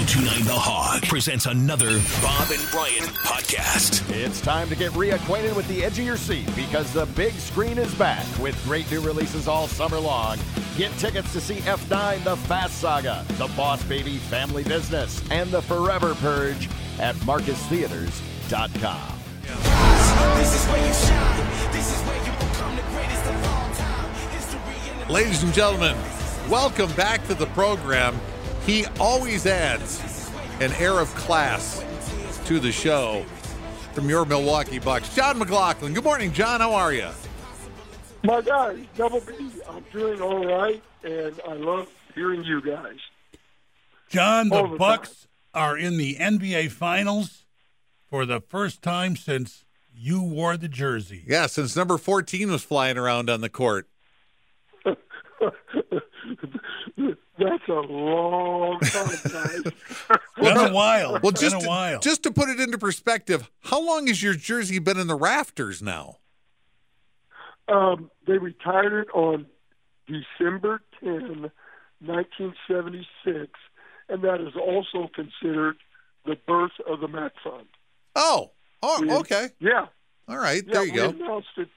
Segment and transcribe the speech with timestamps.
[0.00, 4.08] 1029 The Hog presents another Bob and Brian podcast.
[4.10, 7.76] It's time to get reacquainted with the edge of your seat because the big screen
[7.76, 10.38] is back with great new releases all summer long.
[10.78, 15.60] Get tickets to see F9 The Fast Saga, The Boss Baby Family Business, and The
[15.60, 19.18] Forever Purge at MarcusTheaters.com.
[20.38, 21.72] This is where you shine.
[21.72, 24.10] This is where you become the greatest of all time.
[24.30, 24.60] History
[24.92, 25.94] in the Ladies and gentlemen,
[26.48, 28.18] welcome back to the program.
[28.66, 30.30] He always adds
[30.60, 31.84] an air of class
[32.46, 33.24] to the show
[33.92, 35.14] from your Milwaukee Bucks.
[35.14, 35.94] John McGlocklin.
[35.94, 36.60] Good morning, John.
[36.60, 37.08] How are you?
[38.22, 42.98] My guys, Double B, I'm doing all right, and I love hearing you guys.
[44.08, 47.46] John, the the Bucks are in the NBA Finals
[48.10, 51.24] for the first time since you wore the jersey.
[51.26, 53.88] Yeah, since number 14 was flying around on the court.
[57.38, 59.62] That's a long time, guys.
[60.36, 61.12] Been a while.
[61.12, 64.34] Well, Been just a to, just to put it into perspective, how long has your
[64.34, 66.16] jersey been in the rafters now?
[67.68, 69.46] um, they retired it on
[70.08, 71.50] December 10,
[72.00, 73.52] 1976,
[74.08, 75.76] and that is also considered
[76.26, 77.66] the birth of the MACC Fund.
[78.16, 78.50] Oh,
[78.82, 79.48] oh, We- okay.
[79.60, 79.86] Yeah,
[80.28, 80.72] All right, yeah.
[80.72, 81.08] there you we go.
[81.10, 81.68] announced it.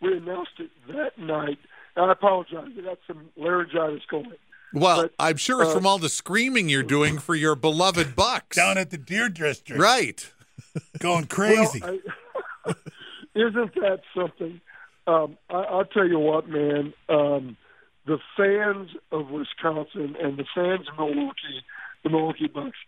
[0.00, 1.58] We announced it that night.
[1.96, 2.68] And I apologize.
[2.78, 4.32] I got some laryngitis going.
[4.72, 8.14] Well, but, I'm sure it's uh, from all the screaming you're doing for your beloved
[8.14, 8.56] Bucks.
[8.56, 9.80] Down at the Deer District.
[9.80, 10.32] right.
[10.98, 11.80] Going crazy.
[11.80, 11.98] Well,
[12.66, 12.70] I,
[13.34, 14.60] isn't that something?
[15.06, 16.92] Um, I, I'll tell you what, man.
[17.08, 17.56] Um,
[18.06, 21.64] the fans of Wisconsin and the fans of Milwaukee,
[22.04, 22.78] the Milwaukee Bucks,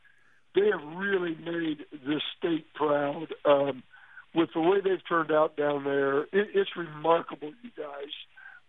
[0.55, 3.28] they have really made this state proud.
[3.44, 3.83] Um,
[4.34, 8.12] with the way they've turned out down there, it, it's remarkable, you guys.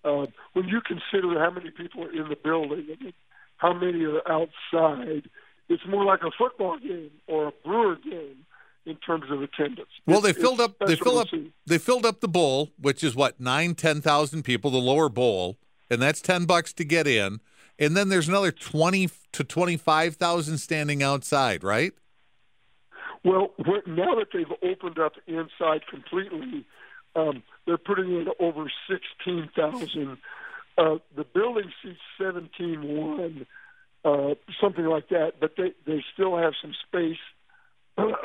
[0.04, 3.14] Uh, when you consider how many people are in the building and
[3.58, 5.30] how many are outside,
[5.70, 8.46] it's more like a football game or a Brewer game
[8.86, 9.88] in terms of attendance.
[10.06, 10.80] Well, they It's- filled it's up.
[10.80, 11.30] They special fill up.
[11.30, 11.52] see.
[11.66, 15.58] They filled up the bowl, which is what nine, ten thousand people, the lower bowl,
[15.90, 17.40] and that's ten bucks to get in.
[17.80, 21.94] And then there's another twenty to twenty-five thousand standing outside, right?
[23.24, 23.53] Well,
[23.88, 26.66] now that they've opened up inside completely,
[27.16, 30.18] um, they're putting in over 16,000.
[30.78, 33.46] Uh, the building seats 17,1,
[34.06, 37.19] uh, something like that, but they, they still have some space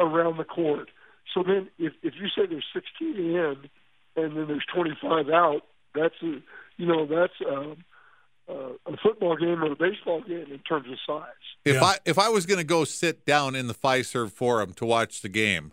[0.00, 0.88] around the court.
[1.34, 3.56] So then if, if you say there's 16 in
[4.16, 5.62] and then there's 25 out,
[5.94, 6.40] that's a,
[6.78, 7.84] you know, that's um,
[8.48, 11.26] uh, a football game or a baseball game in terms of size.
[11.64, 11.84] If Yeah.
[11.84, 15.20] I if I was going to go sit down in the Fiserv Forum to watch
[15.20, 15.72] the game,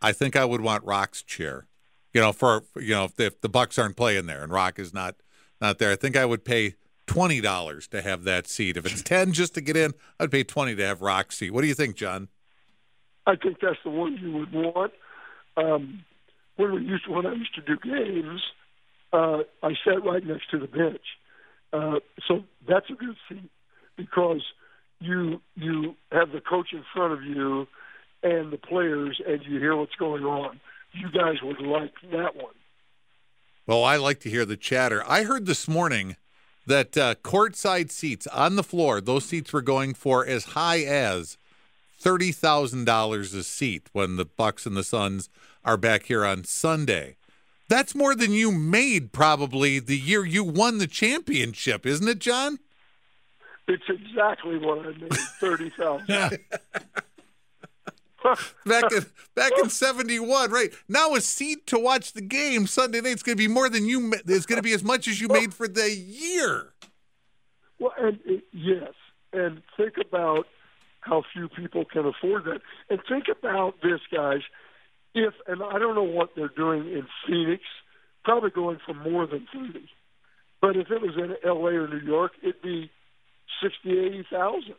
[0.00, 1.66] I think I would want Rock's chair.
[2.12, 4.78] You know, for you know, if the, if the Bucks aren't playing there and Rock
[4.78, 5.16] is not
[5.60, 6.74] not there, I think I would pay
[7.06, 8.76] twenty dollars to have that seat.
[8.76, 11.52] If it's ten just to get in, I'd pay twenty to have Rock's seat.
[11.52, 12.28] What do you think, John?
[13.26, 14.92] I think that's the one you would want.
[15.56, 16.04] Um,
[16.56, 18.42] when we used to, when I used to do games,
[19.12, 21.02] uh, I sat right next to the bench,
[21.72, 23.50] uh, so that's a good seat
[23.96, 24.42] because
[25.00, 27.66] you you have the coach in front of you
[28.22, 30.60] and the players, and you hear what's going on.
[30.92, 32.54] You guys would like that one.
[33.66, 35.02] Well, I like to hear the chatter.
[35.06, 36.16] I heard this morning
[36.66, 41.38] that uh, courtside seats on the floor, those seats were going for as high as
[41.98, 45.28] thirty thousand dollars a seat when the Bucks and the Suns
[45.64, 47.16] are back here on Sunday.
[47.68, 52.58] That's more than you made probably the year you won the championship, isn't it, John?
[53.68, 56.38] It's exactly what I made thirty thousand.
[58.66, 63.16] Back in back in '71, right now a seat to watch the game Sunday night
[63.16, 64.12] is going to be more than you.
[64.26, 66.72] It's going to be as much as you made for the year.
[67.78, 68.92] Well, and it, yes,
[69.32, 70.46] and think about
[71.00, 74.40] how few people can afford that, and think about this, guys.
[75.14, 77.62] If and I don't know what they're doing in Phoenix,
[78.24, 79.88] probably going for more than thirty.
[80.60, 81.72] But if it was in L.A.
[81.72, 82.90] or New York, it'd be
[83.62, 84.76] sixty, eighty thousand,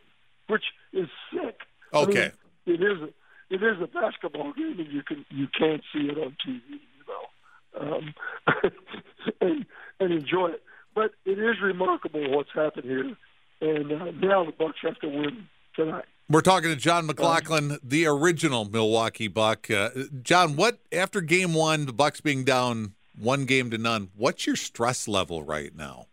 [0.48, 1.58] which is sick.
[1.92, 2.30] I mean, Okay.
[2.66, 3.10] it is.
[3.54, 7.04] It is a basketball game, and you can you can't see it on TV, you
[7.06, 8.14] know, um,
[9.40, 9.64] and
[10.00, 10.62] and enjoy it.
[10.92, 13.16] But it is remarkable what's happened here,
[13.60, 15.46] and uh, now the Bucks have to win
[15.76, 16.06] tonight.
[16.28, 19.70] We're talking to John McGlocklin, the original Milwaukee Buck.
[19.70, 19.90] Uh,
[20.22, 24.56] John, what after Game One, the Bucks being down one game to none, what's your
[24.56, 26.06] stress level right now?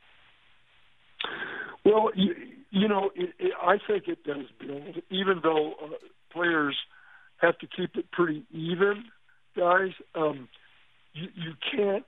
[1.83, 2.35] Well, you,
[2.69, 5.87] you know, it, it, I think it does build, even though uh,
[6.31, 6.77] players
[7.41, 9.05] have to keep it pretty even,
[9.57, 9.91] guys.
[10.15, 10.47] Um,
[11.13, 12.05] you, you can't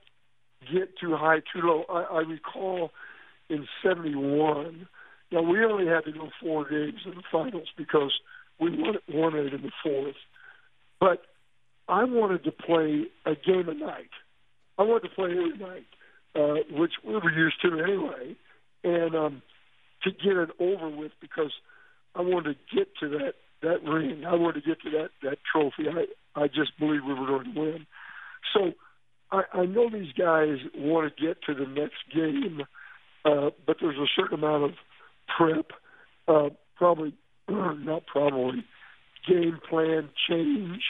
[0.72, 1.84] get too high, too low.
[1.88, 2.90] I, I recall
[3.50, 4.88] in '71,
[5.30, 8.12] Now we only had to go four games in the finals because
[8.58, 10.16] we won, won it in the fourth.
[11.00, 11.22] But
[11.88, 14.10] I wanted to play a game a night.
[14.78, 15.86] I wanted to play every night,
[16.34, 18.36] uh, which we were used to anyway,
[18.82, 19.42] and um,
[20.02, 21.52] to get it over with because
[22.14, 23.34] I wanted to get to that
[23.64, 24.24] that ring.
[24.24, 25.88] I wanted to get to that that trophy.
[25.88, 27.86] I I just believed we were going to win.
[28.52, 28.72] So
[29.30, 32.62] I, I know these guys want to get to the next game,
[33.24, 34.70] uh, but there's a certain amount of
[35.36, 35.70] prep,
[36.28, 37.14] uh, probably
[37.48, 38.64] not probably
[39.28, 40.82] game plan change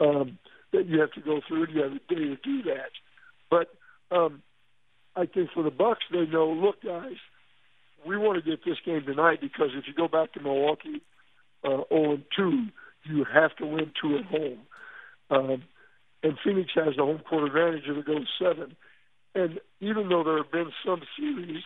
[0.00, 0.38] um,
[0.72, 2.90] that you have to go through, you have a day to do that.
[3.50, 3.68] But
[4.14, 4.42] um,
[5.16, 7.16] I think for the Bucks, they know, look, guys,
[8.06, 11.00] we want to get this game tonight because if you go back to Milwaukee,
[11.64, 12.66] uh, 0 2,
[13.04, 14.58] you have to win two at home.
[15.30, 15.62] Um,
[16.22, 18.76] and Phoenix has the home court advantage if it goes seven.
[19.34, 21.62] And even though there have been some series,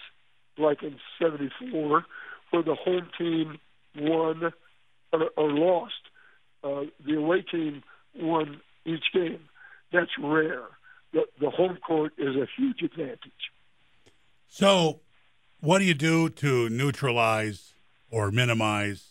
[0.56, 2.04] like in '74,
[2.50, 3.58] where the home team
[3.96, 4.52] won
[5.12, 5.94] or, or lost,
[6.64, 7.82] uh, the away team
[8.16, 9.40] won each game.
[9.92, 10.64] That's rare.
[11.12, 13.52] The, the home court is a huge advantage.
[14.48, 15.00] So,
[15.60, 17.74] what do you do to neutralize
[18.10, 19.07] or minimize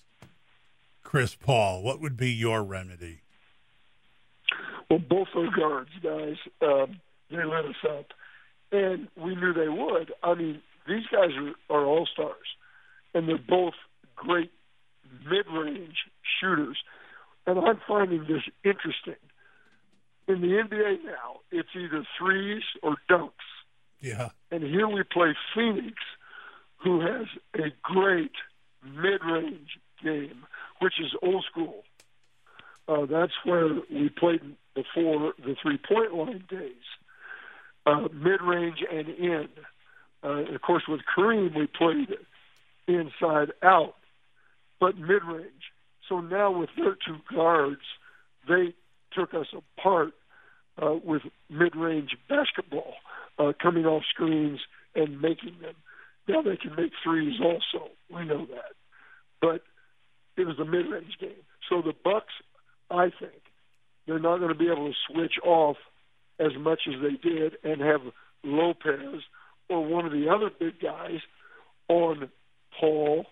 [1.07, 1.83] Chris Paul?
[1.83, 3.21] What would be your remedy?
[4.89, 6.99] Well, both those guards, guys, um,
[7.31, 8.07] they lit us up,
[8.73, 10.11] and we knew they would.
[10.21, 11.29] I mean, these guys
[11.69, 12.47] are, are all stars,
[13.13, 13.75] and they're both
[14.17, 14.51] great
[15.29, 15.95] mid-range
[16.41, 16.77] shooters.
[17.45, 19.15] And I'm finding this interesting.
[20.27, 23.31] In the NBA now, it's either threes or dunks.
[24.01, 24.31] Yeah.
[24.51, 25.95] And here we play Phoenix,
[26.83, 28.33] who has a great
[28.83, 30.43] mid-range game,
[30.79, 31.83] which is old school.
[32.87, 34.41] Uh, that's where we played
[34.73, 36.71] before the three-point line days,
[37.85, 39.49] uh, mid-range and in.
[40.23, 42.15] Uh, of course, with Kareem, we played
[42.87, 43.95] inside out,
[44.79, 45.73] but mid-range.
[46.07, 47.81] So now with their two guards,
[48.47, 48.73] they
[49.11, 50.13] took us apart
[50.81, 52.93] uh, with mid-range basketball,
[53.37, 54.59] uh, coming off screens
[54.95, 55.75] and making them.
[56.27, 57.89] Now they can make threes also.
[58.09, 58.73] We know that,
[59.41, 59.61] but
[60.37, 61.43] it was a mid-range game.
[61.69, 62.33] So the Bucks,
[62.89, 63.41] I think,
[64.05, 65.77] they're not going to be able to switch off
[66.39, 68.01] as much as they did and have
[68.43, 69.23] Lopez
[69.69, 71.19] or one of the other big guys
[71.89, 72.29] on
[72.79, 73.25] Paul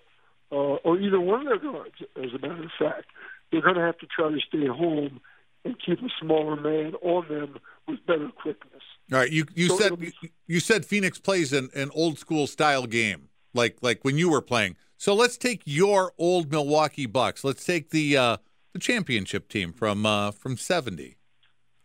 [0.52, 1.96] uh, or either one of their guards.
[2.18, 3.06] As a matter of fact,
[3.52, 5.22] they're going to have to try to stay home
[5.64, 7.58] and keep a smaller man on them
[7.88, 8.84] with better quickness.
[9.12, 12.20] All right, you you So said be- you, you said Phoenix plays an, an old
[12.20, 14.76] school style game, like like when you were playing.
[14.98, 17.44] So let's take your old Milwaukee Bucks.
[17.44, 18.38] Let's take the uh,
[18.74, 21.18] the championship team from uh, from seventy.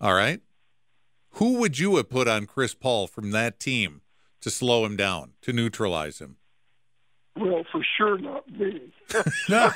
[0.01, 0.41] All right,
[1.33, 4.01] who would you have put on Chris Paul from that team
[4.41, 6.37] to slow him down, to neutralize him?
[7.37, 8.93] Well, for sure not me.
[9.49, 9.71] Yeah.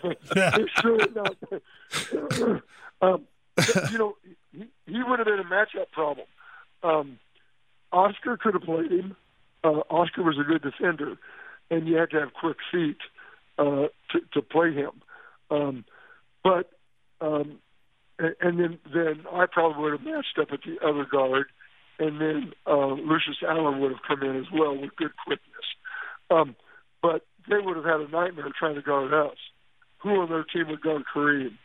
[0.00, 1.36] for sure not.
[3.02, 3.26] um,
[3.90, 4.16] you know,
[4.52, 6.26] he, he would have been a matchup problem.
[6.82, 7.18] Um,
[7.92, 9.16] Oscar could have played him.
[9.62, 11.18] Uh, Oscar was a good defender,
[11.70, 12.98] and you had to have quick feet
[13.58, 14.90] uh, to, to play him.
[15.50, 15.84] Um,
[16.42, 16.70] but
[17.20, 17.58] um,
[18.18, 21.46] and, and then then I probably would have matched up at the other guard,
[21.98, 25.64] and then uh, Lucius Allen would have come in as well with good quickness.
[26.30, 26.56] Um,
[27.02, 29.36] but they would have had a nightmare trying to guard us.
[29.98, 31.56] Who on their team would guard Kareem?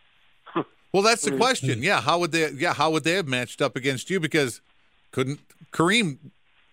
[0.93, 1.83] Well, that's the question.
[1.83, 2.51] Yeah, how would they?
[2.51, 4.21] Yeah, how would they have matched up against you?
[4.21, 4.61] Because
[5.11, 5.41] couldn't
[5.73, 6.19] Kareem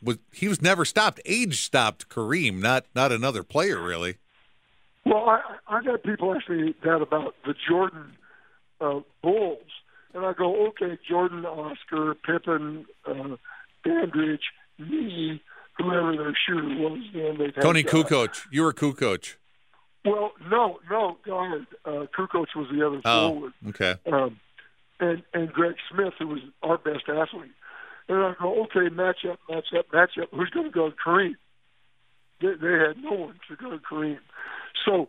[0.03, 1.21] was he was never stopped.
[1.25, 4.17] Age stopped Kareem, not not another player really.
[5.05, 8.13] Well, I, I got people asking me that about the Jordan
[8.81, 9.59] uh, Bulls,
[10.15, 13.37] and I go, okay, Jordan, Oscar, Pippen, uh,
[13.85, 14.43] Dandridge,
[14.79, 15.43] me,
[15.77, 17.01] whoever their shooter was.
[17.13, 19.35] Then they Toni Kukoc, you were Kukoc.
[20.05, 21.67] Well, no, no, guard.
[21.85, 23.53] Uh, Kukoc was the other Oh, forward.
[23.71, 23.97] okay.
[24.11, 24.39] um,
[25.01, 27.51] and and Greg Smith, who was our best athlete.
[28.09, 30.29] And I go, okay, match up, match up, match up.
[30.33, 31.35] Who's going to guard Kareem?
[32.41, 34.19] They, they had no one to guard Kareem.
[34.85, 35.09] So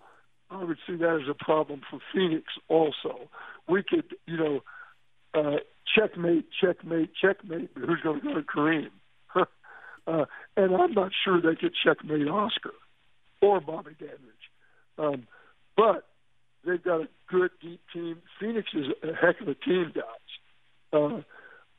[0.49, 3.29] I would see that as a problem for Phoenix also.
[3.67, 4.59] We could, you know,
[5.33, 5.57] uh,
[5.97, 8.89] checkmate, checkmate, checkmate, but who's going to guard Kareem?
[9.35, 12.73] uh, and I'm not sure they could checkmate Oscar
[13.41, 14.19] or Bobby Dandridge.
[14.97, 15.27] Um,
[15.75, 16.05] but
[16.65, 18.21] they've got a good deep team.
[18.39, 20.93] Phoenix is a heck of a team, guys.
[20.93, 21.21] Uh,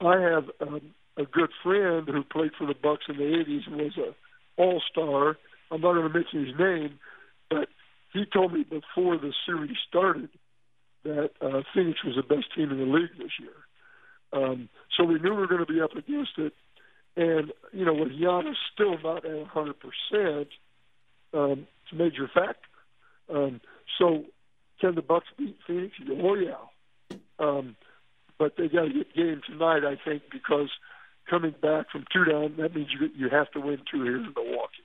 [0.05, 3.77] I have um, a good friend who played for the Bucks in the '80s and
[3.77, 4.15] was a
[4.61, 5.37] All Star.
[5.71, 6.99] I'm not going to mention his name,
[7.51, 7.69] but
[8.13, 10.29] he told me before the series started
[11.05, 13.53] that uh, Phoenix was the best team in the league this year.
[14.33, 16.53] Um, so we knew we were going to be up against it.
[17.17, 20.49] And you know, with Giannis still not at 100 percent,
[21.33, 22.65] Um, it's a major fact.
[23.33, 23.61] Um,
[23.99, 24.25] so,
[24.81, 25.95] can the Bucks beat Phoenix?
[26.11, 27.17] Oh yeah.
[27.39, 27.77] Um,
[28.39, 30.71] but they got to get game tonight, I think, because
[31.29, 34.33] coming back from two down, that means you you have to win two here in
[34.35, 34.83] Milwaukee.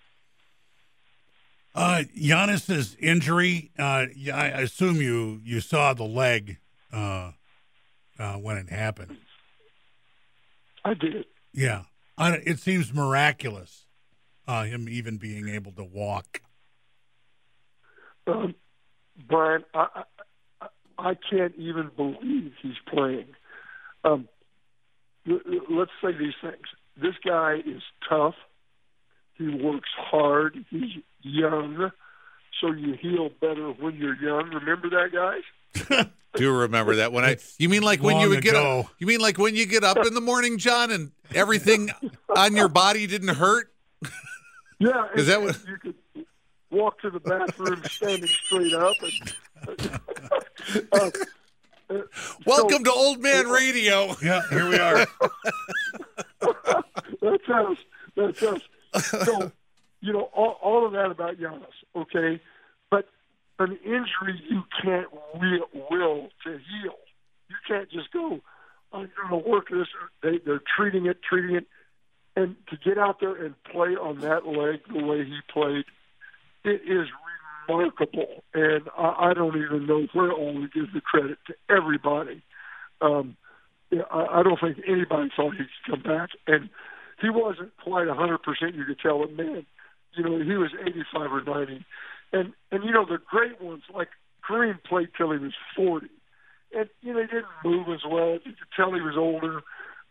[1.75, 3.71] Uh, Giannis's injury.
[3.77, 6.57] Uh, I assume you you saw the leg
[6.91, 7.31] uh,
[8.17, 9.17] uh, when it happened.
[10.83, 11.25] I did.
[11.53, 11.83] Yeah,
[12.17, 13.85] I, it seems miraculous.
[14.47, 16.41] Uh, him even being able to walk.
[18.25, 18.55] Um,
[19.27, 20.03] Brian, I,
[20.61, 20.67] I
[20.97, 23.27] I can't even believe he's playing.
[24.03, 24.27] Um,
[25.69, 26.65] let's say these things.
[26.97, 28.35] This guy is tough.
[29.35, 30.65] He works hard.
[30.69, 31.91] He's young,
[32.59, 34.49] so you heal better when you're young.
[34.49, 36.05] Remember that, guys?
[36.35, 37.37] Do remember that when I?
[37.57, 38.87] You mean like when you long would get up?
[38.99, 41.89] You mean like when you get up in the morning, John, and everything
[42.35, 43.71] on your body didn't hurt?
[44.81, 46.25] Yeah, Is that what- you could
[46.71, 48.95] walk to the bathroom standing straight up?
[49.67, 49.99] And,
[50.93, 51.09] uh,
[51.89, 52.01] uh,
[52.45, 54.15] Welcome to Old Man Radio.
[54.21, 55.07] Yeah, here we are.
[57.21, 57.77] that's us.
[58.15, 58.61] That's us.
[59.25, 59.51] So,
[60.01, 61.65] you know, all, all of that about Giannis,
[61.95, 62.41] okay?
[62.89, 63.07] But
[63.59, 66.95] an injury you can't will, will to heal.
[67.49, 68.39] You can't just go,
[68.93, 69.87] I'm going to work this.
[70.23, 71.65] They, they're treating it, treating it.
[72.35, 75.85] And to get out there and play on that leg the way he played,
[76.63, 77.07] it is
[77.69, 78.43] remarkable.
[78.53, 82.41] And I, I don't even know where all to give the credit to everybody.
[83.01, 83.37] Um,
[84.11, 86.69] I, I don't think anybody thought he could come back, and
[87.21, 88.75] he wasn't quite a hundred percent.
[88.75, 89.65] You could tell it, man.
[90.15, 91.85] You know, he was eighty-five or ninety,
[92.33, 94.09] and and you know the great ones like
[94.47, 96.09] Kareem played till he was forty,
[96.75, 98.33] and you know he didn't move as well.
[98.33, 99.61] You could tell he was older,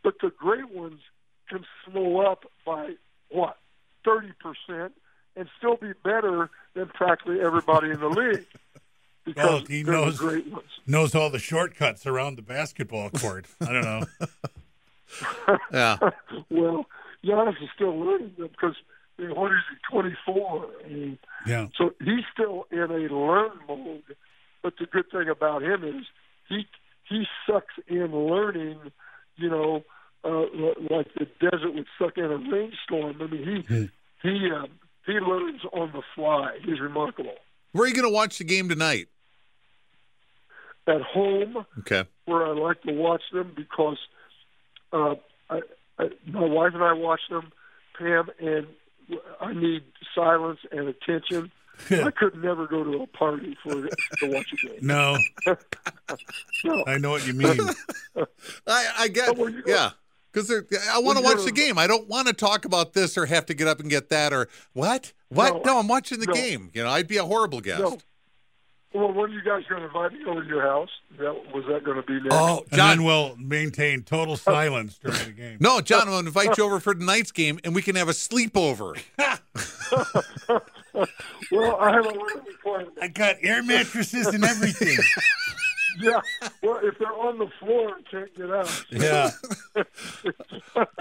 [0.03, 1.01] but the great ones
[1.49, 2.93] can slow up by
[3.31, 3.57] what
[4.05, 4.93] thirty percent
[5.39, 8.47] and still be better than practically everybody in the league.
[9.25, 10.65] Because Well, he knows- great ones.
[10.87, 13.45] Knows all the shortcuts around the basketball court.
[13.61, 14.03] I don't know.
[15.73, 15.97] Yeah.
[16.51, 16.87] well,
[17.25, 18.77] Giannis is still learning them because
[19.19, 20.67] I mean, what is he, 24?
[20.87, 21.67] And Yeah.
[21.77, 24.03] so he's still in a learn mode.
[24.63, 26.05] But the good thing about him is
[26.49, 26.67] he
[27.09, 28.79] he sucks in learning.
[29.37, 29.85] You know,
[30.25, 30.47] uh,
[30.91, 33.21] like the desert would suck in a rainstorm.
[33.21, 33.89] I mean, he
[34.23, 34.88] he um, he
[35.21, 36.59] learns on the fly.
[36.65, 37.35] He's remarkable.
[37.73, 39.09] Where are you going to watch the game tonight?
[40.87, 42.05] At home, Okay.
[42.25, 43.99] where I like to watch them because
[44.93, 45.17] uh,
[45.51, 45.61] I,
[45.99, 47.53] I, my wife and I watch them,
[47.99, 48.67] Pam, and
[49.41, 49.83] I need
[50.15, 51.53] silence and attention.
[51.91, 53.89] I could never go to a party for to
[54.23, 54.79] watch a game.
[54.81, 55.17] No,
[56.65, 56.85] No.
[56.87, 57.59] I know what you mean.
[58.67, 59.91] I, I get, you go- yeah.
[60.47, 61.79] Because I want to watch the game.
[61.79, 64.33] I don't want to talk about this or have to get up and get that
[64.33, 65.13] or what?
[65.31, 65.65] What?
[65.65, 66.33] No, No, I'm watching the no.
[66.35, 66.71] game.
[66.75, 67.81] You know, I'd be a horrible guest.
[67.83, 67.99] No.
[68.95, 70.89] Well, when are you guys going to invite me over to your house?
[71.19, 72.29] That, was that going to be next?
[72.31, 72.89] Oh, And John.
[72.97, 75.59] then we'll maintain total silence during the game.
[75.61, 78.99] No, John, I'll invite you over for tonight's game and we can have a sleepover.
[81.53, 82.87] Well, I have a little plan.
[83.01, 84.99] I got air mattresses and everything.
[86.01, 86.21] Yeah.
[86.63, 88.85] Well, if they're on the floor can't get out.
[88.91, 89.31] Yeah.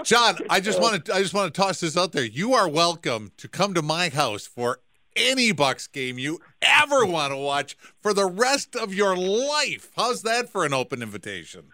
[0.04, 2.24] John, I just want to I just want to toss this out there.
[2.24, 4.80] You are welcome to come to my house for
[5.16, 9.90] any Bucks game you ever want to watch for the rest of your life.
[9.96, 11.72] How's that for an open invitation?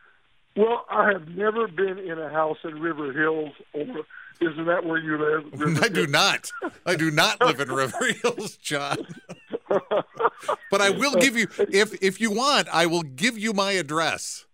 [0.56, 4.04] Well, I have never been in a house in River Hills, or
[4.40, 5.60] isn't that where you live?
[5.60, 6.50] River I do not.
[6.86, 8.98] I do not live in River Hills, John.
[10.70, 14.46] But I will give you if if you want, I will give you my address.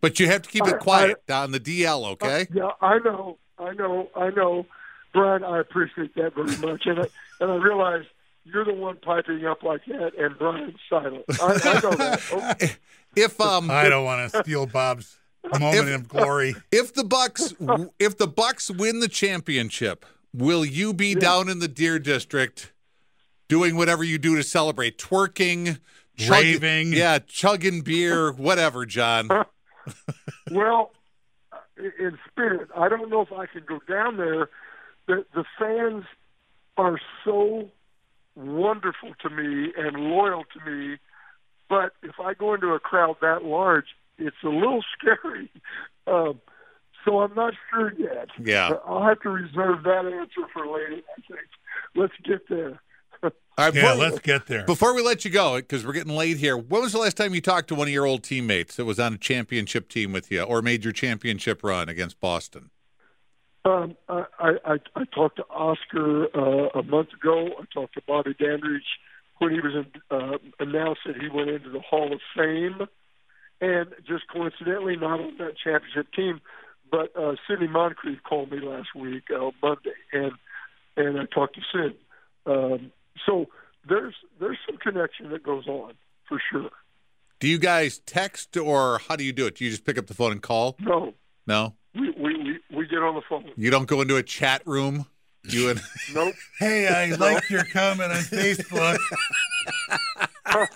[0.00, 2.46] But you have to keep I- it quiet down the DL, okay?
[2.52, 4.66] Yeah, I know, I know, I know,
[5.12, 5.42] Brian.
[5.44, 7.06] I appreciate that very much, and I
[7.40, 8.04] and I realize
[8.44, 11.24] you're the one piping up like that, and Brian's silent.
[11.40, 12.22] I, I know that.
[12.32, 12.66] Oh,
[13.16, 15.18] If um I don't want to steal Bob's
[15.58, 16.54] moment of glory.
[16.70, 17.54] if the Bucks
[17.98, 22.72] if the Bucks win the championship, will you be down in the Deer District
[23.48, 25.78] doing whatever you do to celebrate, twerking,
[26.16, 26.92] chug- Raving.
[26.92, 29.28] yeah, chugging beer, whatever, John.
[30.50, 30.90] well,
[31.76, 34.48] in spirit, I don't know if I can go down there.
[35.06, 36.04] The the fans
[36.76, 37.70] are so
[38.36, 40.98] wonderful to me and loyal to me,
[41.68, 43.86] but if I go into a crowd that large,
[44.18, 45.50] it's a little scary.
[46.06, 46.40] Um,
[47.04, 48.28] so I'm not sure yet.
[48.42, 48.70] Yeah.
[48.86, 51.00] I'll have to reserve that answer for later.
[51.16, 51.40] I think.
[51.94, 52.80] Let's get there.
[53.22, 54.64] All right, Yeah, before- let's get there.
[54.64, 57.34] Before we let you go, because we're getting late here, when was the last time
[57.34, 60.30] you talked to one of your old teammates that was on a championship team with
[60.30, 62.70] you or made your championship run against Boston?
[63.64, 67.48] Um, I, I, I I talked to Oscar uh, a month ago.
[67.60, 68.86] I talked to Bobby Dandridge
[69.38, 72.86] when he was in, uh, announced that he went into the Hall of Fame,
[73.60, 76.40] and just coincidentally, not on that championship team,
[76.90, 80.32] but uh, Sidney Moncrief called me last week, uh, Monday, and
[80.96, 81.96] and I talked to Sid.
[82.46, 82.92] Um,
[83.26, 83.46] so
[83.88, 85.94] there's there's some connection that goes on
[86.28, 86.70] for sure.
[87.40, 89.56] Do you guys text or how do you do it?
[89.56, 90.76] Do you just pick up the phone and call?
[90.80, 91.14] No,
[91.46, 93.50] No, we we we, we get on the phone.
[93.56, 95.06] you don't go into a chat room.
[95.44, 95.80] You and
[96.14, 96.34] Nope.
[96.58, 98.98] Hey, I liked your comment on Facebook.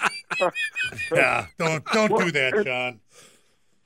[1.14, 3.00] yeah, don't don't do that, John.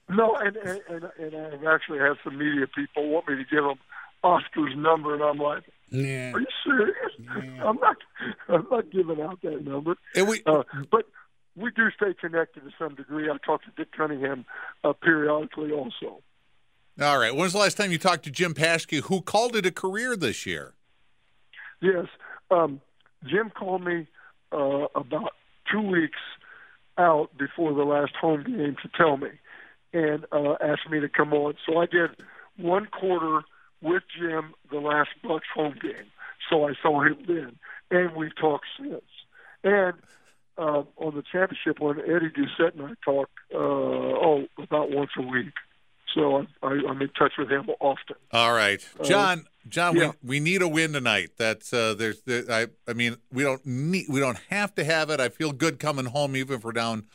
[0.08, 3.64] No, and and and, and I've actually had some media people want me to give
[3.64, 3.78] them
[4.22, 6.32] Oscar's number, and I'm like, Yeah.
[6.32, 6.96] "Are you serious?
[7.64, 7.96] I'm not.
[8.48, 11.06] I'm not giving out that number." And we- uh, but
[11.54, 13.30] we do stay connected to some degree.
[13.30, 14.44] I talk to Dick Cunningham
[14.84, 16.22] uh, periodically, also.
[17.00, 17.32] all right.
[17.32, 20.16] When was the last time you talked to Jim Paschke, who called it a career
[20.16, 20.74] this year?
[21.80, 22.06] Yes,
[22.50, 22.80] um,
[23.26, 24.06] Jim called me
[24.52, 25.32] uh, about
[25.70, 26.18] two weeks
[26.98, 29.28] out before the last home game to tell me,
[29.92, 31.54] and uh, asked me to come on.
[31.66, 32.10] So I did
[32.56, 33.42] one quarter
[33.82, 36.10] with Jim the last Bucks home game.
[36.50, 37.58] So I saw him then,
[37.90, 39.02] and we've talked since.
[39.64, 39.94] And
[40.58, 45.22] uh, on the championship one, Eddie Doucette and I talk uh, oh about once a
[45.22, 45.52] week.
[46.14, 48.16] So I, I, I'm in touch with him often.
[48.32, 49.46] All right, John.
[49.68, 50.12] John, yeah.
[50.22, 51.30] we, we need a win tonight.
[51.36, 55.10] That's uh, there's there, I I mean we don't need we don't have to have
[55.10, 55.20] it.
[55.20, 57.06] I feel good coming home even if we're down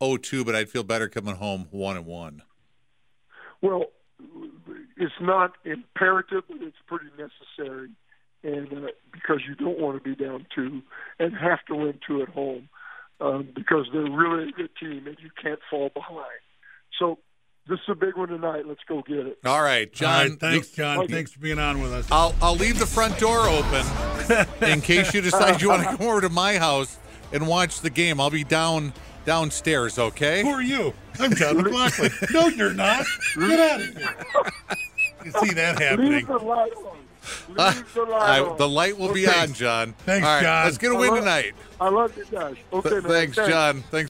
[0.00, 2.42] 0-2, but I'd feel better coming home one and one.
[3.62, 3.86] Well,
[4.96, 7.90] it's not imperative, but it's pretty necessary,
[8.42, 10.82] and uh, because you don't want to be down two
[11.18, 12.68] and have to win two at home,
[13.20, 16.40] um, because they're really a good team and you can't fall behind.
[16.98, 17.18] So
[17.68, 18.66] this is a big one tonight.
[18.66, 19.38] Let's go get it.
[19.44, 20.30] All right, John.
[20.30, 20.98] right, thanks, John.
[21.00, 21.12] Okay.
[21.12, 22.06] Thanks for being on with us.
[22.10, 23.86] I'll I'll leave the front door open
[24.62, 26.98] in case you decide you want to come over to my house
[27.32, 28.20] and watch the game.
[28.20, 28.92] I'll be down
[29.24, 29.98] downstairs.
[29.98, 30.42] Okay.
[30.42, 30.92] Who are you?
[31.18, 32.32] I'm John McGlocklin.
[32.32, 33.04] no, you're not.
[33.36, 34.14] Get out of here.
[35.24, 36.12] You see that happening.
[36.12, 36.96] Leave the light on.
[37.58, 39.92] Uh, Leave the light I, the light will be on, John.
[40.06, 40.64] Thanks, All right, John.
[40.64, 41.52] let's get a win tonight.
[41.80, 42.56] I love you guys.
[42.72, 43.12] Okay, Th- man.
[43.12, 43.74] Thanks, John.
[43.82, 43.90] Thanks.